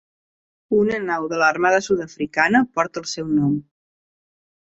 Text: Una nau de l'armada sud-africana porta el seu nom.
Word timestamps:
Una 0.77 0.95
nau 1.09 1.25
de 1.33 1.39
l'armada 1.41 1.83
sud-africana 1.89 2.63
porta 2.79 3.03
el 3.05 3.09
seu 3.13 3.31
nom. 3.35 3.55